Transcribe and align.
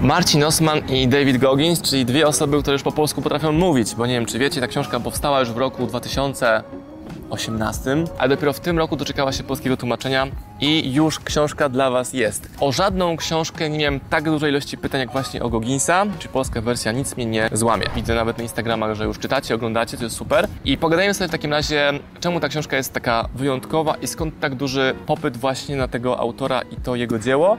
Marcin 0.00 0.44
Osman 0.44 0.88
i 0.88 1.08
David 1.08 1.38
Goggins, 1.38 1.82
czyli 1.82 2.04
dwie 2.04 2.28
osoby, 2.28 2.62
które 2.62 2.72
już 2.72 2.82
po 2.82 2.92
polsku 2.92 3.22
potrafią 3.22 3.52
mówić, 3.52 3.94
bo 3.94 4.06
nie 4.06 4.14
wiem, 4.14 4.26
czy 4.26 4.38
wiecie, 4.38 4.60
ta 4.60 4.66
książka 4.66 5.00
powstała 5.00 5.40
już 5.40 5.50
w 5.50 5.56
roku 5.56 5.86
2018, 5.86 7.96
a 8.18 8.28
dopiero 8.28 8.52
w 8.52 8.60
tym 8.60 8.78
roku 8.78 8.96
doczekała 8.96 9.32
się 9.32 9.42
polskiego 9.42 9.76
tłumaczenia 9.76 10.26
i 10.60 10.92
już 10.92 11.20
książka 11.20 11.68
dla 11.68 11.90
Was 11.90 12.12
jest. 12.12 12.50
O 12.60 12.72
żadną 12.72 13.16
książkę 13.16 13.70
nie 13.70 13.78
miałem 13.78 14.00
tak 14.00 14.24
dużej 14.24 14.50
ilości 14.50 14.78
pytań 14.78 15.00
jak 15.00 15.12
właśnie 15.12 15.42
o 15.42 15.48
Gogginsa, 15.48 16.06
czy 16.18 16.28
polska 16.28 16.60
wersja 16.60 16.92
nic 16.92 17.16
mnie 17.16 17.26
nie 17.26 17.50
złamie. 17.52 17.86
Widzę 17.94 18.14
nawet 18.14 18.38
na 18.38 18.42
Instagramach, 18.42 18.94
że 18.94 19.04
już 19.04 19.18
czytacie, 19.18 19.54
oglądacie, 19.54 19.96
to 19.96 20.04
jest 20.04 20.16
super. 20.16 20.48
I 20.64 20.78
pogadajmy 20.78 21.14
sobie 21.14 21.28
w 21.28 21.32
takim 21.32 21.50
razie, 21.50 21.92
czemu 22.20 22.40
ta 22.40 22.48
książka 22.48 22.76
jest 22.76 22.92
taka 22.92 23.28
wyjątkowa 23.34 23.94
i 23.94 24.06
skąd 24.06 24.40
tak 24.40 24.54
duży 24.54 24.94
popyt 25.06 25.36
właśnie 25.36 25.76
na 25.76 25.88
tego 25.88 26.18
autora 26.18 26.62
i 26.62 26.76
to 26.76 26.96
jego 26.96 27.18
dzieło 27.18 27.56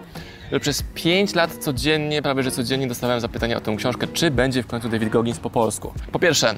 że 0.52 0.60
przez 0.60 0.84
5 0.94 1.36
lat 1.36 1.54
codziennie, 1.58 2.22
prawie 2.22 2.44
że 2.44 2.52
codziennie 2.52 2.88
dostawałem 2.88 3.22
zapytania 3.22 3.58
o 3.58 3.62
tę 3.62 3.76
książkę, 3.76 4.08
czy 4.08 4.32
będzie 4.32 4.64
w 4.64 4.68
końcu 4.68 4.90
David 4.90 5.10
Goggins 5.10 5.40
po 5.40 5.50
polsku. 5.50 5.94
Po 6.12 6.20
pierwsze, 6.20 6.56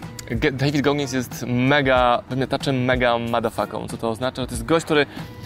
David 0.53 0.81
Goggins 0.81 1.13
jest 1.13 1.45
mega 1.47 2.23
wymiataczem, 2.29 2.85
mega 2.85 3.17
motherfucką. 3.17 3.87
Co 3.87 3.97
to 3.97 4.09
oznacza? 4.09 4.45
To 4.45 4.51
jest 4.51 4.65
gość, 4.65 4.85
który 4.85 5.05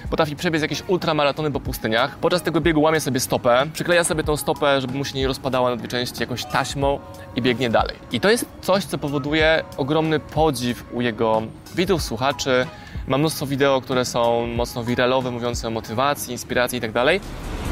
potrafi 0.10 0.36
przebiec 0.36 0.62
jakieś 0.62 0.84
ultramaratony 0.88 1.52
po 1.52 1.60
pustyniach. 1.60 2.18
Podczas 2.18 2.42
tego 2.42 2.62
biegu 2.62 2.82
łamie 2.82 3.00
sobie 3.00 3.20
stopę, 3.20 3.66
przykleja 3.74 4.04
sobie 4.04 4.24
tą 4.24 4.38
stopę, 4.38 4.82
żeby 4.82 4.98
mu 4.98 5.06
się 5.06 5.18
nie 5.18 5.28
rozpadała 5.28 5.70
na 5.70 5.76
dwie 5.76 5.88
części 5.88 6.22
jakąś 6.22 6.46
taśmą 6.46 7.00
i 7.36 7.42
biegnie 7.42 7.70
dalej. 7.70 7.96
I 8.12 8.20
to 8.20 8.30
jest 8.30 8.46
coś, 8.62 8.86
co 8.86 8.98
powoduje 8.98 9.64
ogromny 9.78 10.20
podziw 10.20 10.84
u 10.94 11.02
jego 11.02 11.42
widzów, 11.76 12.04
słuchaczy. 12.04 12.68
Ma 13.08 13.18
mnóstwo 13.18 13.46
wideo, 13.46 13.82
które 13.82 14.06
są 14.06 14.48
mocno 14.48 14.84
wiralowe, 14.84 15.32
mówiące 15.32 15.68
o 15.68 15.72
motywacji, 15.72 16.32
inspiracji 16.32 16.78
i 16.78 16.82
tak 16.82 16.92
dalej. 16.92 17.22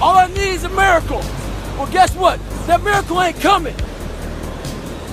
All 0.01 0.29
I 0.29 0.33
need 0.33 0.55
is 0.55 0.65
a 0.65 0.69
miracle. 0.69 1.19
Well, 1.77 1.87
guess 1.91 2.11
what? 2.11 2.39
That 2.67 2.83
miracle 2.83 3.15
ain't 3.15 3.41
coming. 3.41 3.75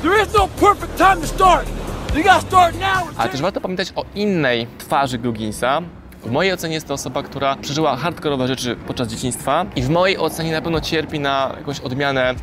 There 0.02 0.22
is 0.22 0.34
no 0.34 0.48
perfect 0.48 0.96
time 0.98 1.16
to 1.16 1.26
start. 1.26 1.68
You 2.16 2.22
gotta 2.22 2.40
start 2.40 2.74
now. 2.74 3.14
Ale 3.16 3.30
też 3.30 3.42
warto 3.42 3.60
pamiętać 3.60 3.92
o 3.96 4.04
innej 4.14 4.66
twarzy 4.78 5.18
Gogginsa. 5.18 5.82
W 6.24 6.30
mojej 6.30 6.52
ocenie 6.52 6.74
jest 6.74 6.88
to 6.88 6.94
osoba, 6.94 7.22
która 7.22 7.56
przeżyła 7.56 7.96
hardkorowe 7.96 8.48
rzeczy 8.48 8.76
podczas 8.86 9.08
dzieciństwa 9.08 9.66
i 9.76 9.82
w 9.82 9.90
mojej 9.90 10.18
ocenie 10.18 10.52
na 10.52 10.62
pewno 10.62 10.80
cierpi 10.80 11.20
na 11.20 11.54
jakąś 11.58 11.80
odmianę 11.80 12.34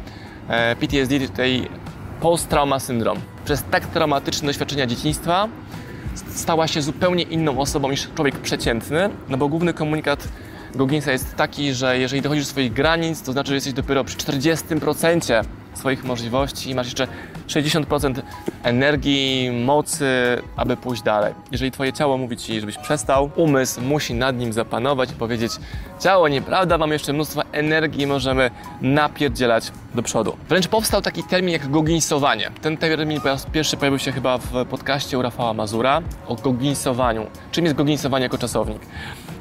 e, 0.47 0.75
PTSD, 0.75 1.19
tej 1.19 1.69
post-trauma 2.21 2.79
syndrom. 2.79 3.17
Przez 3.45 3.63
tak 3.71 3.85
traumatyczne 3.85 4.47
doświadczenia 4.47 4.87
dzieciństwa 4.87 5.47
stała 6.29 6.67
się 6.67 6.81
zupełnie 6.81 7.23
inną 7.23 7.59
osobą 7.59 7.91
niż 7.91 8.09
człowiek 8.15 8.35
przeciętny, 8.35 9.09
no 9.29 9.37
bo 9.37 9.47
główny 9.47 9.73
komunikat 9.73 10.27
Gogginsa 10.75 11.11
jest 11.11 11.35
taki, 11.35 11.73
że 11.73 11.99
jeżeli 11.99 12.21
dochodzisz 12.21 12.43
do 12.43 12.49
swoich 12.49 12.73
granic, 12.73 13.21
to 13.21 13.31
znaczy, 13.31 13.47
że 13.47 13.55
jesteś 13.55 13.73
dopiero 13.73 14.03
przy 14.03 14.17
40% 14.17 15.43
swoich 15.79 16.03
możliwości 16.03 16.69
i 16.69 16.75
masz 16.75 16.85
jeszcze 16.85 17.07
60% 17.47 18.21
energii, 18.63 19.51
mocy, 19.65 20.07
aby 20.55 20.77
pójść 20.77 21.01
dalej. 21.01 21.33
Jeżeli 21.51 21.71
twoje 21.71 21.93
ciało 21.93 22.17
mówi 22.17 22.37
ci, 22.37 22.59
żebyś 22.59 22.77
przestał, 22.77 23.29
umysł 23.35 23.81
musi 23.81 24.13
nad 24.13 24.37
nim 24.37 24.53
zapanować 24.53 25.11
i 25.11 25.13
powiedzieć 25.13 25.51
ciało, 25.99 26.27
nieprawda, 26.27 26.77
mam 26.77 26.91
jeszcze 26.91 27.13
mnóstwo 27.13 27.41
energii, 27.51 28.07
możemy 28.07 28.51
napierdzielać 28.81 29.71
do 29.95 30.03
przodu. 30.03 30.37
Wręcz 30.49 30.67
powstał 30.67 31.01
taki 31.01 31.23
termin 31.23 31.53
jak 31.53 31.71
gogginsowanie. 31.71 32.51
Ten 32.61 32.77
termin 32.77 33.21
po 33.21 33.27
raz 33.27 33.45
pierwszy 33.45 33.77
pojawił 33.77 33.99
się 33.99 34.11
chyba 34.11 34.37
w 34.37 34.65
podcaście 34.65 35.17
u 35.17 35.21
Rafała 35.21 35.53
Mazura 35.53 36.01
o 36.27 36.35
gogginsowaniu. 36.35 37.25
Czym 37.51 37.65
jest 37.65 37.77
gogginsowanie 37.77 38.23
jako 38.23 38.37
czasownik? 38.37 38.81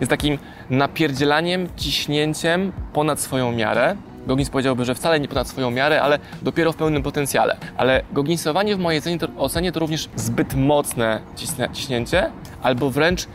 Jest 0.01 0.11
takim 0.11 0.39
napierdzielaniem, 0.71 1.69
ciśnięciem 1.77 2.73
ponad 2.93 3.21
swoją 3.21 3.53
miarę, 3.53 3.97
Goggins 4.29 4.51
powiedziałby, 4.51 4.85
że 4.85 4.95
wcale 4.95 5.21
nie 5.21 5.29
ponad 5.29 5.49
swoją 5.49 5.71
miarę, 5.71 6.03
ale 6.03 6.19
dopiero 6.43 6.73
w 6.73 6.77
pełnym 6.77 7.03
potencjale. 7.03 7.57
Ale 7.77 8.03
gogginsowanie 8.13 8.77
w 8.77 8.79
mojej 8.79 9.01
ocenie 9.01 9.19
to, 9.19 9.29
ocenie 9.37 9.73
to 9.73 9.81
również 9.81 10.09
zbyt 10.17 10.55
mocne 10.55 11.21
ciśnię, 11.37 11.69
ciśnięcie, 11.73 12.31
albo 12.63 12.91
wręcz 12.91 13.27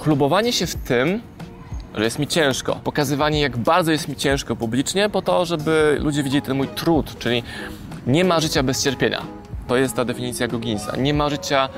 chlubowanie 0.00 0.52
się 0.52 0.66
w 0.66 0.74
tym, 0.74 1.20
że 1.94 2.04
jest 2.04 2.18
mi 2.18 2.26
ciężko. 2.26 2.80
Pokazywanie, 2.84 3.40
jak 3.40 3.56
bardzo 3.56 3.92
jest 3.92 4.08
mi 4.08 4.16
ciężko 4.16 4.56
publicznie, 4.56 5.08
po 5.08 5.22
to, 5.22 5.44
żeby 5.44 5.96
ludzie 6.00 6.22
widzieli 6.22 6.42
ten 6.42 6.56
mój 6.56 6.68
trud, 6.68 7.18
czyli 7.18 7.42
nie 8.06 8.24
ma 8.24 8.40
życia 8.40 8.62
bez 8.62 8.84
cierpienia. 8.84 9.22
To 9.68 9.76
jest 9.76 9.96
ta 9.96 10.04
definicja 10.04 10.48
Gogginsa. 10.48 10.96
Nie 10.96 11.14
ma 11.14 11.28
życia 11.28 11.68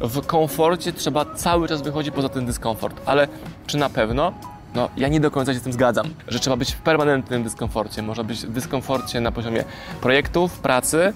w 0.00 0.26
komforcie, 0.26 0.92
trzeba 0.92 1.24
cały 1.24 1.68
czas 1.68 1.82
wychodzić 1.82 2.14
poza 2.14 2.28
ten 2.28 2.46
dyskomfort. 2.46 3.00
Ale 3.06 3.28
czy 3.66 3.76
na 3.76 3.90
pewno? 3.90 4.32
No, 4.74 4.88
ja 4.96 5.08
nie 5.08 5.20
do 5.20 5.30
końca 5.30 5.52
się 5.52 5.58
z 5.58 5.62
tym 5.62 5.72
zgadzam, 5.72 6.06
że 6.28 6.40
trzeba 6.40 6.56
być 6.56 6.72
w 6.72 6.80
permanentnym 6.80 7.42
dyskomforcie. 7.42 8.02
Można 8.02 8.24
być 8.24 8.46
w 8.46 8.52
dyskomforcie 8.52 9.20
na 9.20 9.32
poziomie 9.32 9.64
projektów, 10.00 10.58
pracy, 10.58 11.12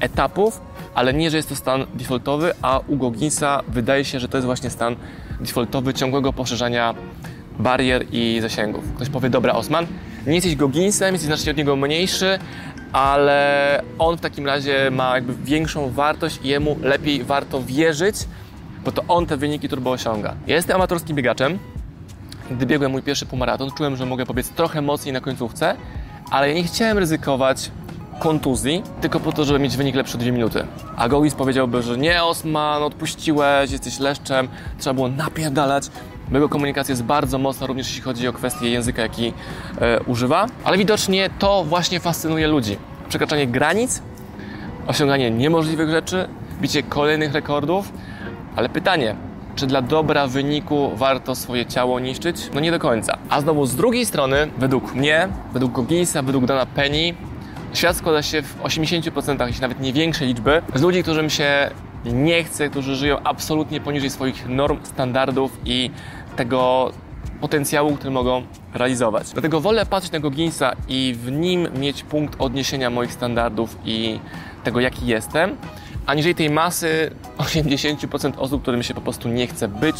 etapów, 0.00 0.60
ale 0.94 1.14
nie, 1.14 1.30
że 1.30 1.36
jest 1.36 1.48
to 1.48 1.56
stan 1.56 1.86
defaultowy, 1.94 2.52
a 2.62 2.80
u 2.88 2.96
Gogginsa 2.96 3.62
wydaje 3.68 4.04
się, 4.04 4.20
że 4.20 4.28
to 4.28 4.36
jest 4.36 4.46
właśnie 4.46 4.70
stan 4.70 4.96
defaultowy 5.40 5.94
ciągłego 5.94 6.32
poszerzania 6.32 6.94
barier 7.58 8.04
i 8.12 8.38
zasięgów. 8.42 8.84
Ktoś 8.96 9.08
powie, 9.08 9.30
dobra 9.30 9.52
Osman, 9.52 9.86
nie 10.26 10.34
jesteś 10.34 10.56
Gogginsem, 10.56 11.14
jesteś 11.14 11.26
znacznie 11.26 11.50
od 11.50 11.58
niego 11.58 11.76
mniejszy, 11.76 12.38
ale 12.92 13.82
on 13.98 14.16
w 14.16 14.20
takim 14.20 14.46
razie 14.46 14.90
ma 14.90 15.14
jakby 15.14 15.34
większą 15.44 15.90
wartość 15.90 16.40
i 16.44 16.48
jemu 16.48 16.76
lepiej 16.82 17.24
warto 17.24 17.62
wierzyć, 17.62 18.16
bo 18.84 18.92
to 18.92 19.02
on 19.08 19.26
te 19.26 19.36
wyniki 19.36 19.68
turbo 19.68 19.90
osiąga. 19.90 20.34
Ja 20.46 20.56
jestem 20.56 20.76
amatorskim 20.76 21.16
biegaczem, 21.16 21.58
gdy 22.56 22.66
biegłem 22.66 22.92
mój 22.92 23.02
pierwszy 23.02 23.26
półmaraton, 23.26 23.70
czułem, 23.76 23.96
że 23.96 24.06
mogę 24.06 24.26
pobiec 24.26 24.48
trochę 24.48 24.82
mocniej 24.82 25.12
na 25.12 25.20
końcówce, 25.20 25.76
ale 26.30 26.48
ja 26.48 26.54
nie 26.54 26.64
chciałem 26.64 26.98
ryzykować 26.98 27.70
kontuzji, 28.18 28.82
tylko 29.00 29.20
po 29.20 29.32
to, 29.32 29.44
żeby 29.44 29.58
mieć 29.58 29.76
wynik 29.76 29.94
lepszy 29.94 30.16
o 30.16 30.20
dwie 30.20 30.32
minuty. 30.32 30.66
A 30.96 31.08
Goggins 31.08 31.34
powiedziałby, 31.34 31.82
że 31.82 31.98
nie 31.98 32.24
Osman, 32.24 32.82
odpuściłeś, 32.82 33.70
jesteś 33.70 33.98
leszczem, 33.98 34.48
trzeba 34.78 34.94
było 34.94 35.08
napierdalać. 35.08 35.84
Jego 36.32 36.48
komunikacja 36.48 36.92
jest 36.92 37.04
bardzo 37.04 37.38
mocna, 37.38 37.66
również 37.66 37.86
jeśli 37.86 38.02
chodzi 38.02 38.28
o 38.28 38.32
kwestię 38.32 38.70
języka, 38.70 39.02
jaki 39.02 39.32
e, 39.80 40.00
używa. 40.02 40.46
Ale 40.64 40.78
widocznie 40.78 41.30
to 41.38 41.64
właśnie 41.64 42.00
fascynuje 42.00 42.48
ludzi. 42.48 42.76
Przekraczanie 43.08 43.46
granic, 43.46 44.02
osiąganie 44.86 45.30
niemożliwych 45.30 45.90
rzeczy, 45.90 46.28
bicie 46.60 46.82
kolejnych 46.82 47.32
rekordów. 47.32 47.92
Ale 48.56 48.68
pytanie, 48.68 49.16
czy 49.56 49.66
dla 49.66 49.82
dobra 49.82 50.26
wyniku 50.26 50.90
warto 50.96 51.34
swoje 51.34 51.66
ciało 51.66 52.00
niszczyć? 52.00 52.36
No 52.54 52.60
nie 52.60 52.70
do 52.70 52.78
końca. 52.78 53.18
A 53.28 53.40
znowu 53.40 53.66
z 53.66 53.76
drugiej 53.76 54.06
strony, 54.06 54.50
według 54.58 54.94
mnie, 54.94 55.28
według 55.52 55.72
Gogginsa, 55.72 56.22
według 56.22 56.44
Dana 56.44 56.66
Penny, 56.66 57.14
świat 57.74 57.96
składa 57.96 58.22
się 58.22 58.42
w 58.42 58.62
80%, 58.62 59.46
jeśli 59.46 59.62
nawet 59.62 59.80
nie 59.80 59.92
większej 59.92 60.28
liczby, 60.28 60.62
z 60.74 60.82
ludzi, 60.82 61.02
którym 61.02 61.30
się 61.30 61.70
nie 62.04 62.44
chce, 62.44 62.68
którzy 62.68 62.96
żyją 62.96 63.18
absolutnie 63.24 63.80
poniżej 63.80 64.10
swoich 64.10 64.48
norm, 64.48 64.78
standardów 64.82 65.58
i 65.64 65.90
tego 66.36 66.92
potencjału, 67.40 67.96
który 67.96 68.10
mogą 68.10 68.42
realizować. 68.74 69.30
Dlatego 69.32 69.60
wolę 69.60 69.86
patrzeć 69.86 70.12
na 70.12 70.20
Gogginsa 70.20 70.72
i 70.88 71.14
w 71.18 71.32
nim 71.32 71.68
mieć 71.78 72.02
punkt 72.02 72.40
odniesienia 72.40 72.90
moich 72.90 73.12
standardów 73.12 73.76
i 73.84 74.20
tego, 74.64 74.80
jaki 74.80 75.06
jestem, 75.06 75.56
aniżeli 76.06 76.34
tej 76.34 76.50
masy 76.50 77.10
80% 77.38 78.32
osób, 78.36 78.62
którym 78.62 78.82
się 78.82 78.94
po 78.94 79.00
prostu 79.00 79.28
nie 79.28 79.46
chce 79.46 79.68
być, 79.68 79.96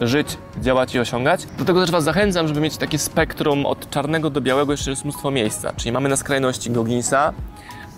żyć, 0.00 0.38
działać 0.60 0.94
i 0.94 0.98
osiągać. 0.98 1.46
Do 1.58 1.64
tego 1.64 1.80
też 1.80 1.90
Was 1.90 2.04
zachęcam, 2.04 2.48
żeby 2.48 2.60
mieć 2.60 2.76
takie 2.76 2.98
spektrum 2.98 3.66
od 3.66 3.90
czarnego 3.90 4.30
do 4.30 4.40
białego, 4.40 4.72
jeszcze 4.72 4.90
jest 4.90 5.04
mnóstwo 5.04 5.30
miejsca. 5.30 5.72
Czyli 5.76 5.92
mamy 5.92 6.08
na 6.08 6.16
skrajności 6.16 6.70
Gogginsa, 6.70 7.32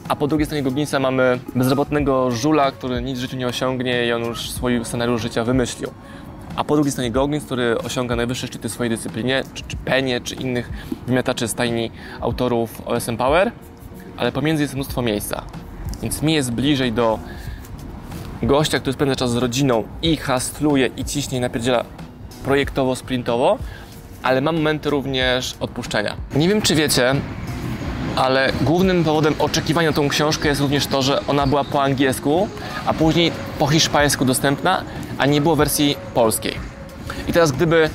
a 0.09 0.17
po 0.17 0.27
drugiej 0.27 0.47
stronie 0.47 0.63
Gogginsa 0.63 1.01
mamy 1.01 1.39
bezrobotnego 1.55 2.31
żula, 2.31 2.73
który 2.73 3.03
nic 3.03 3.19
w 3.19 3.21
życiu 3.21 3.37
nie 3.37 3.47
osiągnie 3.47 4.07
i 4.07 4.13
on 4.13 4.25
już 4.25 4.51
swój 4.51 4.85
scenariusz 4.85 5.23
życia 5.23 5.45
wymyślił. 5.45 5.91
A 6.57 6.65
po 6.65 6.75
drugiej 6.75 6.93
stronie 6.93 7.11
Goggins, 7.11 7.45
który 7.45 7.79
osiąga 7.79 8.17
najwyższe 8.17 8.47
szczyty 8.47 8.69
w 8.69 8.73
swojej 8.73 8.91
dyscyplinie, 8.91 9.43
czy, 9.55 9.63
czy 9.69 9.77
Penie, 9.77 10.21
czy 10.21 10.35
innych 10.35 10.71
wymiataczy 11.07 11.49
stajni 11.49 11.91
autorów 12.21 12.83
OSM 12.87 13.17
Power, 13.17 13.53
ale 14.17 14.33
pomiędzy 14.33 14.63
jest 14.63 14.75
mnóstwo 14.75 15.03
miejsca. 15.03 15.43
Więc 16.05 16.23
mi 16.23 16.35
jest 16.35 16.53
bliżej 16.53 16.93
do 16.93 17.19
gościa, 18.43 18.81
który 18.81 18.93
spędza 18.93 19.17
czas 19.17 19.31
z 19.31 19.37
rodziną 19.37 19.85
i 20.03 20.17
hastluje 20.17 20.87
i 20.87 21.05
ciśnie 21.05 21.39
i 21.39 21.41
napierdziela 21.41 21.85
projektowo, 22.45 22.97
sprintowo, 22.97 23.59
ale 24.23 24.41
mam 24.41 24.57
momenty 24.57 24.91
również 24.91 25.55
odpuszczenia. 25.61 26.17
Nie 26.35 26.49
wiem, 26.49 26.63
czy 26.63 26.75
wiecie, 26.75 27.15
ale 28.17 28.53
głównym 28.61 29.05
powodem 29.05 29.35
oczekiwania 29.39 29.91
na 29.91 29.97
tą 29.97 30.09
książkę 30.09 30.49
jest 30.49 30.61
również 30.61 30.87
to, 30.87 31.03
że 31.03 31.27
ona 31.27 31.47
była 31.47 31.65
po 31.65 31.83
angielsku, 31.83 32.49
a 32.87 32.95
później 32.95 33.33
po 33.59 33.67
hiszpańsku 33.67 34.25
dostępna, 34.25 34.83
a 35.19 35.27
nie 35.27 35.41
było 35.41 35.57
wersji 35.57 35.97
polskiej. 36.15 36.55
I 37.29 37.33
teraz 37.33 37.53
gdyby 37.53 37.91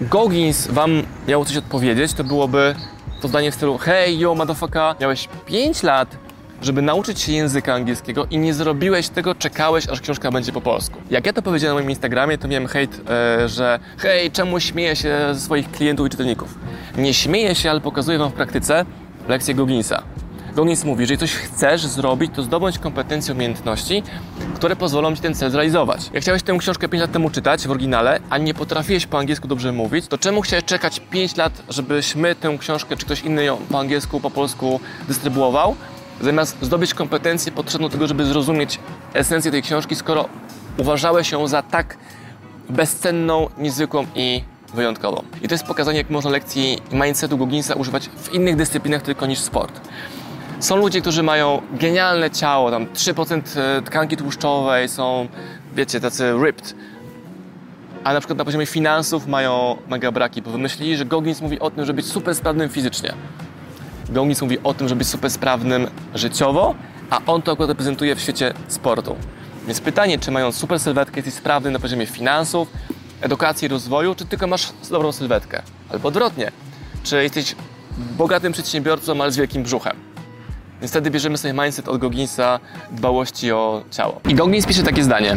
Goggins 0.00 0.66
wam 0.66 1.02
miał 1.28 1.44
coś 1.44 1.56
odpowiedzieć, 1.56 2.12
to 2.12 2.24
byłoby 2.24 2.74
to 3.20 3.28
zdanie 3.28 3.50
w 3.50 3.54
stylu 3.54 3.78
Hej, 3.78 4.18
yo, 4.18 4.34
motherfucker, 4.34 4.94
miałeś 5.00 5.28
5 5.46 5.82
lat, 5.82 6.27
żeby 6.62 6.82
nauczyć 6.82 7.20
się 7.20 7.32
języka 7.32 7.74
angielskiego 7.74 8.26
i 8.30 8.38
nie 8.38 8.54
zrobiłeś 8.54 9.08
tego, 9.08 9.34
czekałeś, 9.34 9.88
aż 9.88 10.00
książka 10.00 10.30
będzie 10.30 10.52
po 10.52 10.60
polsku. 10.60 10.98
Jak 11.10 11.26
ja 11.26 11.32
to 11.32 11.42
powiedziałem 11.42 11.76
na 11.76 11.80
moim 11.80 11.90
Instagramie, 11.90 12.38
to 12.38 12.48
miałem 12.48 12.66
hejt, 12.66 13.00
e, 13.10 13.48
że 13.48 13.78
hej, 13.98 14.30
czemu 14.30 14.60
śmieję 14.60 14.96
się 14.96 15.18
ze 15.32 15.40
swoich 15.40 15.70
klientów 15.70 16.06
i 16.06 16.10
czytelników? 16.10 16.58
Nie 16.98 17.14
śmieję 17.14 17.54
się, 17.54 17.70
ale 17.70 17.80
pokazuję 17.80 18.18
wam 18.18 18.30
w 18.30 18.34
praktyce 18.34 18.84
lekcję 19.28 19.54
Gogginsa. 19.54 20.02
Goggins 20.58 20.84
mówi, 20.84 21.06
że 21.06 21.14
jeżeli 21.14 21.18
coś 21.18 21.32
chcesz 21.32 21.86
zrobić, 21.86 22.32
to 22.34 22.42
zdobądź 22.42 22.78
kompetencje, 22.78 23.34
umiejętności, 23.34 24.02
które 24.54 24.76
pozwolą 24.76 25.16
Ci 25.16 25.22
ten 25.22 25.34
cel 25.34 25.50
zrealizować. 25.50 26.10
Jak 26.12 26.22
chciałeś 26.22 26.42
tę 26.42 26.56
książkę 26.58 26.88
5 26.88 27.00
lat 27.00 27.12
temu 27.12 27.30
czytać 27.30 27.66
w 27.66 27.70
oryginale, 27.70 28.20
a 28.30 28.38
nie 28.38 28.54
potrafiłeś 28.54 29.06
po 29.06 29.18
angielsku 29.18 29.48
dobrze 29.48 29.72
mówić, 29.72 30.06
to 30.06 30.18
czemu 30.18 30.42
chciałeś 30.42 30.64
czekać 30.64 31.00
5 31.00 31.36
lat, 31.36 31.62
żebyśmy 31.68 32.34
tę 32.34 32.56
książkę, 32.58 32.96
czy 32.96 33.06
ktoś 33.06 33.22
inny 33.22 33.44
ją 33.44 33.56
po 33.56 33.78
angielsku, 33.78 34.20
po 34.20 34.30
polsku 34.30 34.80
dystrybuował, 35.08 35.76
zamiast 36.20 36.56
zdobyć 36.62 36.94
kompetencje 36.94 37.52
potrzebne 37.52 37.86
do 37.86 37.92
tego, 37.92 38.06
żeby 38.06 38.24
zrozumieć 38.24 38.78
esencję 39.14 39.50
tej 39.50 39.62
książki, 39.62 39.96
skoro 39.96 40.28
uważałeś 40.76 41.32
ją 41.32 41.48
za 41.48 41.62
tak 41.62 41.98
bezcenną, 42.68 43.48
niezwykłą 43.58 44.06
i 44.14 44.42
wyjątkową. 44.74 45.22
I 45.42 45.48
to 45.48 45.54
jest 45.54 45.64
pokazanie, 45.64 45.98
jak 45.98 46.10
można 46.10 46.30
lekcji 46.30 46.78
mindsetu 46.92 47.38
Gogginsa 47.38 47.74
używać 47.74 48.08
w 48.08 48.34
innych 48.34 48.56
dyscyplinach 48.56 49.02
tylko 49.02 49.26
niż 49.26 49.38
sport. 49.38 49.80
Są 50.60 50.76
ludzie, 50.76 51.00
którzy 51.00 51.22
mają 51.22 51.62
genialne 51.72 52.30
ciało, 52.30 52.70
tam 52.70 52.86
3% 52.86 53.42
tkanki 53.84 54.16
tłuszczowej, 54.16 54.88
są, 54.88 55.28
wiecie, 55.74 56.00
tacy 56.00 56.32
ripped. 56.44 56.74
A 58.04 58.12
na 58.12 58.20
przykład 58.20 58.38
na 58.38 58.44
poziomie 58.44 58.66
finansów 58.66 59.26
mają 59.26 59.76
mega 59.88 60.12
braki, 60.12 60.42
bo 60.42 60.50
wymyślili, 60.50 60.96
że 60.96 61.04
Goggins 61.04 61.40
mówi 61.40 61.60
o 61.60 61.70
tym, 61.70 61.84
żeby 61.84 61.96
być 61.96 62.06
super 62.06 62.34
sprawnym 62.34 62.68
fizycznie. 62.68 63.14
Goggins 64.08 64.42
mówi 64.42 64.58
o 64.64 64.74
tym, 64.74 64.88
żeby 64.88 64.98
być 64.98 65.08
super 65.08 65.30
sprawnym 65.30 65.86
życiowo, 66.14 66.74
a 67.10 67.20
on 67.26 67.42
to 67.42 67.52
akurat 67.52 67.68
reprezentuje 67.68 68.16
w 68.16 68.20
świecie 68.20 68.54
sportu. 68.68 69.16
Więc 69.66 69.80
pytanie, 69.80 70.18
czy 70.18 70.30
mając 70.30 70.56
super 70.56 70.80
sylwetkę 70.80 71.16
jesteś 71.16 71.34
sprawny 71.34 71.70
na 71.70 71.78
poziomie 71.78 72.06
finansów, 72.06 72.68
edukacji 73.20 73.68
rozwoju, 73.68 74.14
czy 74.14 74.26
tylko 74.26 74.46
masz 74.46 74.72
dobrą 74.90 75.12
sylwetkę? 75.12 75.62
Albo 75.92 76.08
odwrotnie, 76.08 76.52
czy 77.02 77.22
jesteś 77.22 77.56
bogatym 78.18 78.52
przedsiębiorcą, 78.52 79.22
ale 79.22 79.32
z 79.32 79.36
wielkim 79.36 79.62
brzuchem? 79.62 79.96
Więc 80.80 80.90
wtedy 80.90 81.10
bierzemy 81.10 81.38
sobie 81.38 81.54
mindset 81.54 81.88
od 81.88 81.98
Gogginsa 81.98 82.60
dbałości 82.90 83.52
o 83.52 83.82
ciało. 83.90 84.20
I 84.28 84.34
Goggins 84.34 84.66
pisze 84.66 84.82
takie 84.82 85.04
zdanie. 85.04 85.36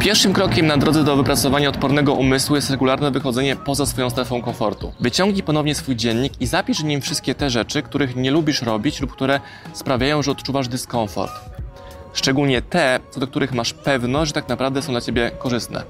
Pierwszym 0.00 0.32
krokiem 0.32 0.66
na 0.66 0.76
drodze 0.76 1.04
do 1.04 1.16
wypracowania 1.16 1.68
odpornego 1.68 2.12
umysłu 2.12 2.56
jest 2.56 2.70
regularne 2.70 3.10
wychodzenie 3.10 3.56
poza 3.56 3.86
swoją 3.86 4.10
strefą 4.10 4.42
komfortu. 4.42 4.92
Wyciągnij 5.00 5.42
ponownie 5.42 5.74
swój 5.74 5.96
dziennik 5.96 6.32
i 6.40 6.46
zapisz 6.46 6.82
w 6.82 6.84
nim 6.84 7.00
wszystkie 7.00 7.34
te 7.34 7.50
rzeczy, 7.50 7.82
których 7.82 8.16
nie 8.16 8.30
lubisz 8.30 8.62
robić 8.62 9.00
lub 9.00 9.12
które 9.12 9.40
sprawiają, 9.72 10.22
że 10.22 10.30
odczuwasz 10.30 10.68
dyskomfort. 10.68 11.32
Szczególnie 12.12 12.62
te, 12.62 13.00
co 13.10 13.20
do 13.20 13.26
których 13.26 13.52
masz 13.52 13.72
pewność, 13.72 14.28
że 14.28 14.32
tak 14.32 14.48
naprawdę 14.48 14.82
są 14.82 14.92
dla 14.92 15.00
ciebie 15.00 15.30
korzystne. 15.38 15.82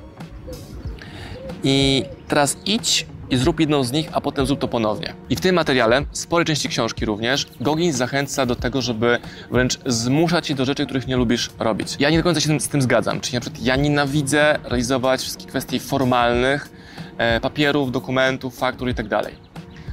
I 1.65 2.05
teraz 2.29 2.57
idź 2.67 3.07
i 3.31 3.37
zrób 3.37 3.61
jedną 3.61 3.85
z 3.85 3.93
nich, 3.93 4.09
a 4.13 4.21
potem 4.21 4.47
zrób 4.47 4.61
to 4.61 4.69
ponownie. 4.69 5.15
I 5.31 5.37
w 5.37 5.41
tym 5.41 5.55
materiale, 5.55 6.05
sporej 6.13 6.47
części 6.47 6.69
książki 6.69 7.05
również, 7.05 7.47
Goggins 7.61 7.97
zachęca 7.97 8.47
do 8.47 8.57
tego, 8.57 8.83
żeby 8.83 9.19
wręcz 9.51 9.79
zmuszać 9.87 10.47
cię 10.47 10.55
do 10.55 10.65
rzeczy, 10.65 10.85
których 10.85 11.07
nie 11.07 11.17
lubisz 11.17 11.51
robić. 11.59 11.97
Ja 11.99 12.11
nie 12.11 12.17
do 12.17 12.25
końca 12.25 12.41
się 12.41 12.61
z 12.61 12.69
tym 12.69 12.83
zgadzam. 12.83 13.21
Czyli 13.21 13.35
na 13.35 13.41
przykład 13.41 13.63
ja 13.63 13.77
nienawidzę 13.77 14.59
realizować 14.65 15.21
wszystkich 15.21 15.49
kwestii 15.49 15.81
formalnych, 15.81 16.69
e, 17.19 17.41
papierów, 17.41 17.93
dokumentów, 17.93 18.59
faktur 18.59 18.89
i 18.89 18.95
tak 18.95 19.09
dalej. 19.09 19.49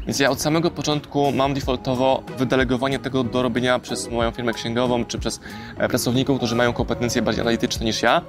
Więc 0.06 0.20
ja 0.20 0.30
od 0.30 0.42
samego 0.42 0.72
początku 0.72 1.32
mam 1.32 1.54
defaultowo 1.54 2.24
wydelegowanie 2.38 3.00
tego 3.00 3.24
do 3.24 3.42
robienia 3.42 3.80
przez 3.80 4.12
moją 4.12 4.32
firmę 4.32 4.54
księgową, 4.54 5.06
czy 5.06 5.20
przez 5.20 5.40
e, 5.78 5.88
pracowników, 5.88 6.38
którzy 6.38 6.56
mają 6.56 6.74
kompetencje 6.74 7.22
bardziej 7.22 7.42
analityczne 7.42 7.86
niż 7.86 8.02
ja. 8.02 8.22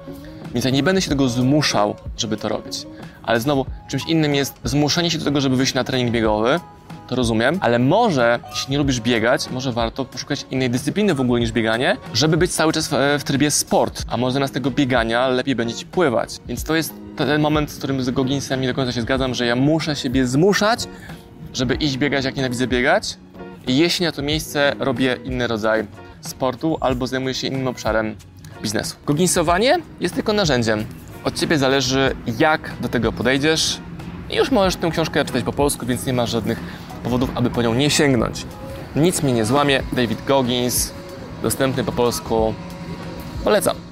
Więc 0.57 0.65
ja 0.65 0.71
nie 0.71 0.83
będę 0.83 1.01
się 1.01 1.09
tego 1.09 1.29
zmuszał, 1.29 1.95
żeby 2.17 2.37
to 2.37 2.49
robić. 2.49 2.87
Ale 3.23 3.39
znowu, 3.39 3.65
czymś 3.89 4.05
innym 4.07 4.35
jest 4.35 4.53
zmuszenie 4.63 5.11
się 5.11 5.17
do 5.17 5.25
tego, 5.25 5.41
żeby 5.41 5.55
wyjść 5.55 5.73
na 5.73 5.83
trening 5.83 6.11
biegowy, 6.11 6.59
to 7.07 7.15
rozumiem, 7.15 7.57
ale 7.61 7.79
może, 7.79 8.39
jeśli 8.49 8.71
nie 8.71 8.77
lubisz 8.77 9.01
biegać, 9.01 9.49
może 9.49 9.71
warto 9.71 10.05
poszukać 10.05 10.45
innej 10.51 10.69
dyscypliny 10.69 11.13
w 11.13 11.21
ogóle 11.21 11.39
niż 11.39 11.51
bieganie, 11.51 11.97
żeby 12.13 12.37
być 12.37 12.51
cały 12.51 12.73
czas 12.73 12.87
w, 12.87 12.93
w 13.19 13.23
trybie 13.23 13.51
sport, 13.51 14.03
a 14.09 14.17
może 14.17 14.33
zamiast 14.33 14.53
tego 14.53 14.71
biegania 14.71 15.27
lepiej 15.27 15.55
będzie 15.55 15.75
ci 15.75 15.85
pływać. 15.85 16.29
Więc 16.47 16.63
to 16.63 16.75
jest 16.75 16.93
ten 17.17 17.41
moment, 17.41 17.71
z 17.71 17.77
którym 17.77 18.03
z 18.03 18.09
Gogginsem 18.09 18.61
nie 18.61 18.67
do 18.67 18.73
końca 18.73 18.91
się 18.91 19.01
zgadzam, 19.01 19.35
że 19.35 19.45
ja 19.45 19.55
muszę 19.55 19.95
siebie 19.95 20.27
zmuszać, 20.27 20.87
żeby 21.53 21.75
iść 21.75 21.97
biegać, 21.97 22.25
jak 22.25 22.35
nienawidzę 22.35 22.67
biegać. 22.67 23.17
I 23.67 23.77
jeśli 23.77 24.05
na 24.05 24.11
to 24.11 24.21
miejsce 24.21 24.75
robię 24.79 25.17
inny 25.25 25.47
rodzaj 25.47 25.87
sportu 26.21 26.77
albo 26.81 27.07
zajmuję 27.07 27.33
się 27.33 27.47
innym 27.47 27.67
obszarem 27.67 28.15
biznesu. 28.61 28.95
Gogginsowanie 29.05 29.77
jest 29.99 30.15
tylko 30.15 30.33
narzędziem. 30.33 30.85
Od 31.23 31.39
Ciebie 31.39 31.57
zależy, 31.57 32.15
jak 32.39 32.71
do 32.81 32.89
tego 32.89 33.11
podejdziesz. 33.11 33.79
I 34.29 34.35
już 34.35 34.51
możesz 34.51 34.75
tę 34.75 34.89
książkę 34.91 35.25
czytać 35.25 35.43
po 35.43 35.53
polsku, 35.53 35.85
więc 35.85 36.05
nie 36.05 36.13
masz 36.13 36.29
żadnych 36.29 36.59
powodów, 37.03 37.29
aby 37.35 37.49
po 37.49 37.61
nią 37.61 37.73
nie 37.73 37.89
sięgnąć. 37.89 38.45
Nic 38.95 39.23
mnie 39.23 39.33
nie 39.33 39.45
złamie. 39.45 39.83
David 39.93 40.25
Goggins, 40.25 40.91
dostępny 41.41 41.83
po 41.83 41.91
polsku. 41.91 42.53
Polecam. 43.43 43.86